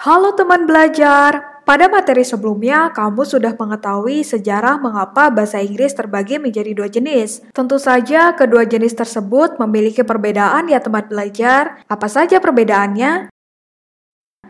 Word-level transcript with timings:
Halo 0.00 0.32
teman 0.32 0.64
belajar, 0.64 1.60
pada 1.68 1.84
materi 1.84 2.24
sebelumnya 2.24 2.88
kamu 2.88 3.20
sudah 3.20 3.52
mengetahui 3.52 4.24
sejarah 4.24 4.80
mengapa 4.80 5.28
bahasa 5.28 5.60
Inggris 5.60 5.92
terbagi 5.92 6.40
menjadi 6.40 6.72
dua 6.72 6.88
jenis. 6.88 7.44
Tentu 7.52 7.76
saja 7.76 8.32
kedua 8.32 8.64
jenis 8.64 8.96
tersebut 8.96 9.60
memiliki 9.60 10.00
perbedaan 10.00 10.72
ya 10.72 10.80
teman 10.80 11.04
belajar. 11.04 11.84
Apa 11.84 12.08
saja 12.08 12.40
perbedaannya? 12.40 13.28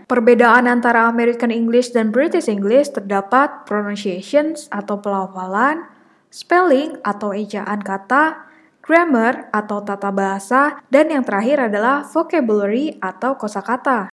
Perbedaan 0.06 0.70
antara 0.70 1.10
American 1.10 1.50
English 1.50 1.90
dan 1.90 2.14
British 2.14 2.46
English 2.46 2.94
terdapat 2.94 3.66
pronunciations 3.66 4.70
atau 4.70 5.02
pelafalan, 5.02 5.82
spelling 6.30 7.02
atau 7.02 7.34
ejaan 7.34 7.82
kata, 7.82 8.46
grammar 8.86 9.50
atau 9.50 9.82
tata 9.82 10.14
bahasa, 10.14 10.78
dan 10.94 11.10
yang 11.10 11.26
terakhir 11.26 11.66
adalah 11.66 12.06
vocabulary 12.06 13.02
atau 13.02 13.34
kosakata. 13.34 14.09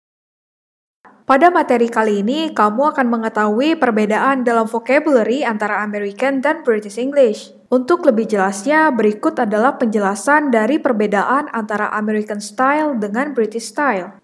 Pada 1.24 1.48
materi 1.48 1.88
kali 1.88 2.20
ini, 2.20 2.52
kamu 2.52 2.92
akan 2.92 3.08
mengetahui 3.08 3.80
perbedaan 3.80 4.44
dalam 4.44 4.68
vocabulary 4.68 5.40
antara 5.40 5.80
American 5.80 6.44
dan 6.44 6.60
British 6.60 7.00
English. 7.00 7.48
Untuk 7.72 8.04
lebih 8.04 8.28
jelasnya, 8.28 8.92
berikut 8.92 9.40
adalah 9.40 9.80
penjelasan 9.80 10.52
dari 10.52 10.76
perbedaan 10.76 11.48
antara 11.48 11.88
American 11.96 12.44
Style 12.44 13.00
dengan 13.00 13.32
British 13.32 13.72
Style. 13.72 14.20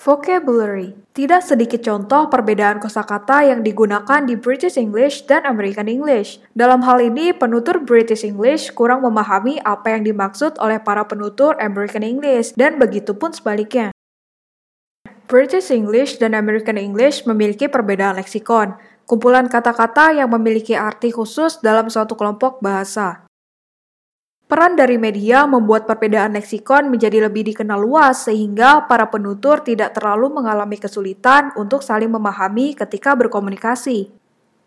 Vocabulary 0.00 0.96
Tidak 1.12 1.44
sedikit 1.44 1.84
contoh 1.84 2.32
perbedaan 2.32 2.80
kosakata 2.80 3.44
yang 3.44 3.60
digunakan 3.60 4.24
di 4.24 4.32
British 4.32 4.80
English 4.80 5.28
dan 5.28 5.44
American 5.44 5.92
English. 5.92 6.40
Dalam 6.56 6.80
hal 6.88 7.04
ini, 7.04 7.36
penutur 7.36 7.84
British 7.84 8.24
English 8.24 8.72
kurang 8.72 9.04
memahami 9.04 9.60
apa 9.60 9.92
yang 9.92 10.08
dimaksud 10.08 10.56
oleh 10.56 10.80
para 10.80 11.04
penutur 11.04 11.52
American 11.60 12.00
English, 12.00 12.56
dan 12.56 12.80
begitu 12.80 13.12
pun 13.12 13.36
sebaliknya. 13.36 13.95
British 15.26 15.74
English 15.74 16.22
dan 16.22 16.38
American 16.38 16.78
English 16.78 17.26
memiliki 17.26 17.66
perbedaan 17.66 18.14
leksikon, 18.14 18.78
kumpulan 19.10 19.50
kata-kata 19.50 20.14
yang 20.14 20.30
memiliki 20.30 20.78
arti 20.78 21.10
khusus 21.10 21.58
dalam 21.58 21.90
suatu 21.90 22.14
kelompok 22.14 22.62
bahasa. 22.62 23.26
Peran 24.46 24.78
dari 24.78 24.94
media 24.94 25.42
membuat 25.42 25.90
perbedaan 25.90 26.38
leksikon 26.38 26.86
menjadi 26.86 27.26
lebih 27.26 27.50
dikenal 27.50 27.82
luas 27.82 28.30
sehingga 28.30 28.86
para 28.86 29.10
penutur 29.10 29.66
tidak 29.66 29.98
terlalu 29.98 30.30
mengalami 30.38 30.78
kesulitan 30.78 31.50
untuk 31.58 31.82
saling 31.82 32.06
memahami 32.14 32.78
ketika 32.78 33.18
berkomunikasi. 33.18 34.25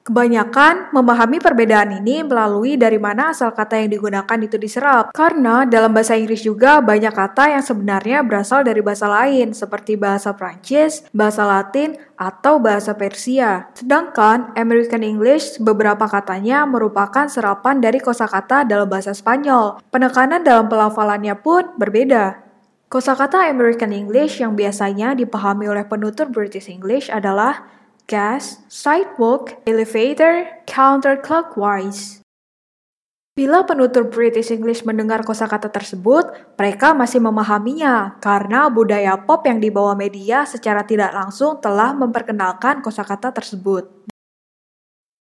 Kebanyakan 0.09 0.89
memahami 0.89 1.37
perbedaan 1.37 2.01
ini 2.01 2.25
melalui 2.25 2.81
dari 2.81 2.97
mana 2.97 3.29
asal 3.29 3.53
kata 3.53 3.77
yang 3.77 3.93
digunakan 3.93 4.41
itu 4.41 4.57
diserap. 4.57 5.13
Karena 5.13 5.69
dalam 5.69 5.93
bahasa 5.93 6.17
Inggris 6.17 6.41
juga 6.41 6.81
banyak 6.81 7.13
kata 7.13 7.53
yang 7.53 7.61
sebenarnya 7.61 8.25
berasal 8.25 8.65
dari 8.65 8.81
bahasa 8.81 9.05
lain, 9.05 9.53
seperti 9.53 10.01
bahasa 10.01 10.33
Prancis, 10.33 11.05
bahasa 11.13 11.45
Latin, 11.45 11.93
atau 12.17 12.57
bahasa 12.57 12.97
Persia. 12.97 13.69
Sedangkan 13.77 14.49
American 14.57 15.05
English 15.05 15.61
beberapa 15.61 16.09
katanya 16.09 16.65
merupakan 16.65 17.29
serapan 17.29 17.77
dari 17.77 18.01
kosakata 18.01 18.65
dalam 18.65 18.89
bahasa 18.89 19.13
Spanyol. 19.13 19.77
Penekanan 19.93 20.41
dalam 20.41 20.65
pelafalannya 20.73 21.37
pun 21.37 21.77
berbeda. 21.77 22.49
Kosakata 22.89 23.45
American 23.45 23.93
English 23.93 24.41
yang 24.41 24.57
biasanya 24.57 25.13
dipahami 25.13 25.69
oleh 25.69 25.85
penutur 25.85 26.33
British 26.33 26.65
English 26.65 27.13
adalah 27.13 27.77
gas, 28.09 28.65
sidewalk, 28.65 29.61
elevator, 29.69 30.65
counterclockwise. 30.65 32.25
Bila 33.37 33.63
penutur 33.63 34.09
British 34.11 34.51
English 34.51 34.83
mendengar 34.83 35.23
kosakata 35.23 35.71
tersebut, 35.71 36.27
mereka 36.59 36.91
masih 36.91 37.23
memahaminya 37.23 38.19
karena 38.19 38.67
budaya 38.67 39.15
pop 39.15 39.47
yang 39.47 39.63
dibawa 39.63 39.95
media 39.95 40.43
secara 40.43 40.83
tidak 40.83 41.15
langsung 41.15 41.55
telah 41.63 41.95
memperkenalkan 41.95 42.83
kosakata 42.83 43.31
tersebut. 43.31 43.87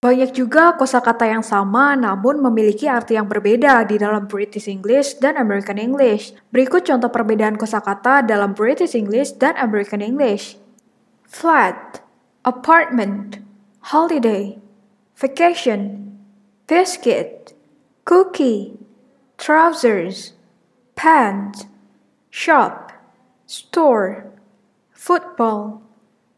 Banyak 0.03 0.35
juga 0.35 0.75
kosakata 0.75 1.31
yang 1.31 1.47
sama 1.47 1.95
namun 1.95 2.43
memiliki 2.43 2.91
arti 2.91 3.15
yang 3.15 3.31
berbeda 3.31 3.87
di 3.87 4.03
dalam 4.03 4.27
British 4.27 4.67
English 4.67 5.23
dan 5.23 5.39
American 5.39 5.79
English. 5.79 6.35
Berikut 6.51 6.87
contoh 6.87 7.11
perbedaan 7.15 7.55
kosakata 7.55 8.27
dalam 8.27 8.51
British 8.51 8.99
English 8.99 9.39
dan 9.39 9.55
American 9.59 10.03
English. 10.03 10.59
Flat 11.27 12.08
apartment, 12.49 13.45
holiday, 13.93 14.57
vacation, 15.13 16.17
biscuit, 16.65 17.53
cookie, 18.09 18.73
trousers, 19.37 20.33
pants, 20.97 21.69
shop, 22.33 22.89
store, 23.45 24.33
football, 24.97 25.85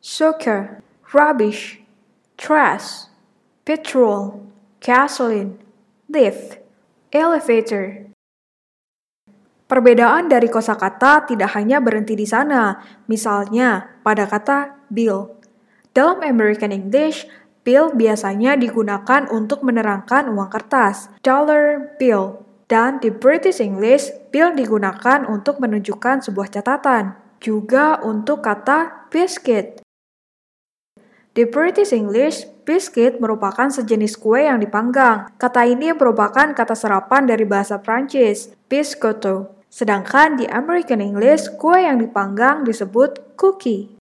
soccer, 0.03 0.83
rubbish, 1.15 1.79
trash, 2.35 3.07
petrol, 3.63 4.51
gasoline, 4.83 5.63
lift, 6.11 6.59
elevator. 7.15 8.11
Perbedaan 9.71 10.27
dari 10.27 10.51
kosakata 10.51 11.31
tidak 11.31 11.55
hanya 11.55 11.79
berhenti 11.79 12.19
di 12.19 12.27
sana. 12.27 12.83
Misalnya, 13.07 14.03
pada 14.03 14.27
kata 14.27 14.83
bill, 14.91 15.40
dalam 15.91 16.23
American 16.23 16.71
English, 16.71 17.27
bill 17.67 17.91
biasanya 17.93 18.55
digunakan 18.55 19.27
untuk 19.29 19.67
menerangkan 19.67 20.31
uang 20.31 20.51
kertas, 20.51 21.11
dollar 21.21 21.99
bill. 21.99 22.47
Dan 22.71 23.03
di 23.03 23.11
British 23.11 23.59
English, 23.59 24.15
bill 24.31 24.55
digunakan 24.55 25.27
untuk 25.27 25.59
menunjukkan 25.59 26.23
sebuah 26.23 26.55
catatan. 26.55 27.19
Juga 27.43 27.99
untuk 28.07 28.47
kata 28.47 29.11
biscuit. 29.11 29.83
Di 31.35 31.47
British 31.47 31.91
English, 31.91 32.47
biscuit 32.63 33.19
merupakan 33.19 33.67
sejenis 33.67 34.15
kue 34.19 34.47
yang 34.47 34.63
dipanggang. 34.63 35.31
Kata 35.35 35.67
ini 35.67 35.91
merupakan 35.91 36.55
kata 36.55 36.79
serapan 36.79 37.27
dari 37.27 37.43
bahasa 37.43 37.83
Prancis, 37.83 38.55
biscotto. 38.71 39.59
Sedangkan 39.67 40.39
di 40.39 40.47
American 40.47 41.03
English, 41.03 41.51
kue 41.59 41.83
yang 41.83 41.99
dipanggang 41.99 42.63
disebut 42.63 43.35
cookie. 43.35 44.00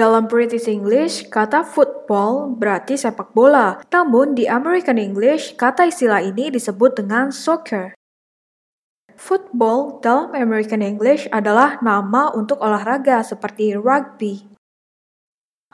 Dalam 0.00 0.32
British 0.32 0.64
English, 0.64 1.28
kata 1.28 1.60
football 1.60 2.56
berarti 2.56 2.96
sepak 2.96 3.36
bola. 3.36 3.84
Namun 3.92 4.32
di 4.32 4.48
American 4.48 4.96
English, 4.96 5.60
kata 5.60 5.92
istilah 5.92 6.24
ini 6.24 6.48
disebut 6.48 7.04
dengan 7.04 7.28
soccer. 7.28 7.92
Football 9.20 10.00
dalam 10.00 10.32
American 10.32 10.80
English 10.80 11.28
adalah 11.28 11.76
nama 11.84 12.32
untuk 12.32 12.64
olahraga 12.64 13.20
seperti 13.20 13.76
rugby. 13.76 14.48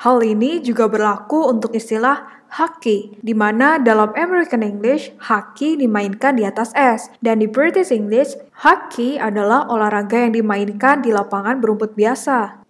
Hal 0.02 0.18
ini 0.26 0.58
juga 0.58 0.90
berlaku 0.90 1.46
untuk 1.46 1.70
istilah 1.78 2.26
hockey, 2.50 3.14
di 3.22 3.30
mana 3.30 3.78
dalam 3.78 4.10
American 4.18 4.66
English, 4.66 5.14
hockey 5.22 5.78
dimainkan 5.78 6.34
di 6.34 6.42
atas 6.42 6.74
es, 6.74 7.06
dan 7.22 7.38
di 7.38 7.46
British 7.46 7.94
English, 7.94 8.34
hockey 8.58 9.22
adalah 9.22 9.70
olahraga 9.70 10.26
yang 10.26 10.34
dimainkan 10.34 11.06
di 11.06 11.14
lapangan 11.14 11.62
berumput 11.62 11.94
biasa. 11.94 12.65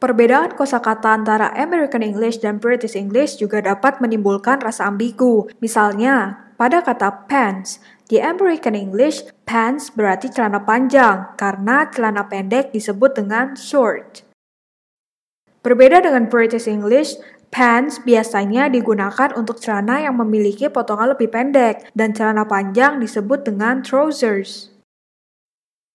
Perbedaan 0.00 0.56
kosakata 0.56 1.12
antara 1.12 1.52
American 1.52 2.00
English 2.00 2.40
dan 2.40 2.56
British 2.56 2.96
English 2.96 3.36
juga 3.36 3.60
dapat 3.60 4.00
menimbulkan 4.00 4.56
rasa 4.64 4.88
ambigu. 4.88 5.52
Misalnya, 5.60 6.48
pada 6.56 6.80
kata 6.80 7.28
pants, 7.28 7.84
di 8.08 8.16
American 8.16 8.72
English, 8.72 9.28
pants 9.44 9.92
berarti 9.92 10.32
celana 10.32 10.64
panjang 10.64 11.36
karena 11.36 11.84
celana 11.92 12.24
pendek 12.32 12.72
disebut 12.72 13.12
dengan 13.12 13.52
short. 13.52 14.24
Berbeda 15.60 16.00
dengan 16.00 16.32
British 16.32 16.64
English, 16.64 17.20
pants 17.52 18.00
biasanya 18.00 18.72
digunakan 18.72 19.36
untuk 19.36 19.60
celana 19.60 20.00
yang 20.00 20.16
memiliki 20.16 20.72
potongan 20.72 21.12
lebih 21.12 21.28
pendek 21.28 21.92
dan 21.92 22.16
celana 22.16 22.48
panjang 22.48 22.96
disebut 22.96 23.44
dengan 23.44 23.84
trousers. 23.84 24.69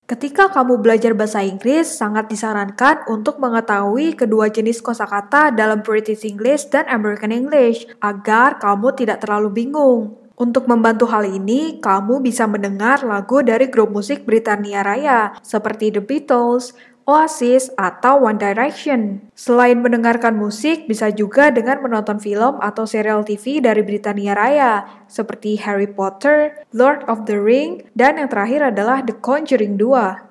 Ketika 0.05 0.53
kamu 0.53 0.85
belajar 0.85 1.17
bahasa 1.17 1.41
Inggris, 1.41 1.89
sangat 1.97 2.29
disarankan 2.29 3.09
untuk 3.09 3.41
mengetahui 3.41 4.13
kedua 4.13 4.53
jenis 4.53 4.77
kosakata 4.77 5.49
dalam 5.49 5.81
British 5.81 6.21
English 6.21 6.69
dan 6.69 6.85
American 6.93 7.33
English 7.33 7.89
agar 8.05 8.61
kamu 8.61 8.93
tidak 8.93 9.25
terlalu 9.25 9.65
bingung. 9.65 10.13
Untuk 10.37 10.69
membantu 10.69 11.09
hal 11.09 11.25
ini, 11.25 11.81
kamu 11.81 12.21
bisa 12.21 12.45
mendengar 12.45 13.01
lagu 13.01 13.41
dari 13.41 13.65
grup 13.65 13.89
musik 13.89 14.29
Britania 14.29 14.85
Raya 14.85 15.41
seperti 15.41 15.89
The 15.89 16.05
Beatles, 16.05 16.77
Oasis, 17.05 17.69
atau 17.77 18.25
One 18.25 18.41
Direction. 18.41 19.29
Selain 19.37 19.77
mendengarkan 19.77 20.33
musik, 20.33 20.89
bisa 20.89 21.13
juga 21.13 21.53
dengan 21.53 21.85
menonton 21.85 22.17
film 22.17 22.57
atau 22.57 22.89
serial 22.89 23.21
TV 23.21 23.61
dari 23.61 23.85
Britania 23.85 24.33
Raya, 24.33 25.05
seperti 25.05 25.61
Harry 25.61 25.85
Potter, 25.85 26.65
Lord 26.73 27.05
of 27.05 27.29
the 27.29 27.37
Ring, 27.37 27.85
dan 27.93 28.17
yang 28.17 28.29
terakhir 28.33 28.73
adalah 28.73 29.05
The 29.05 29.13
Conjuring 29.21 29.77
2. 29.77 30.25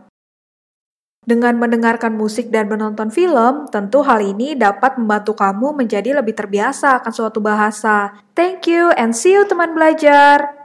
Dengan 1.24 1.56
mendengarkan 1.56 2.18
musik 2.18 2.52
dan 2.52 2.68
menonton 2.68 3.08
film, 3.08 3.70
tentu 3.72 4.04
hal 4.04 4.20
ini 4.20 4.52
dapat 4.52 5.00
membantu 5.00 5.32
kamu 5.32 5.72
menjadi 5.72 6.20
lebih 6.20 6.36
terbiasa 6.36 7.00
akan 7.00 7.12
suatu 7.14 7.40
bahasa. 7.40 8.12
Thank 8.36 8.68
you 8.68 8.92
and 8.98 9.16
see 9.16 9.32
you 9.32 9.48
teman 9.48 9.72
belajar! 9.72 10.63